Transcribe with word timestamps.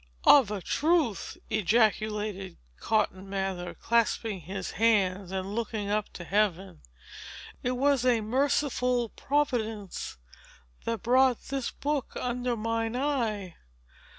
"Of 0.25 0.49
a 0.49 0.63
truth," 0.63 1.37
ejaculated 1.51 2.57
Cotton 2.79 3.29
Mather, 3.29 3.75
clasping 3.75 4.39
his 4.39 4.71
hands 4.71 5.31
and 5.31 5.53
looking 5.53 5.91
up 5.91 6.11
to 6.13 6.23
Heaven, 6.23 6.81
"it 7.61 7.73
was 7.77 8.03
a 8.03 8.21
merciful 8.21 9.09
Providence 9.09 10.17
that 10.85 11.03
brought 11.03 11.39
this 11.49 11.69
book 11.69 12.13
under 12.19 12.57
mine 12.57 12.95
eye! 12.95 13.57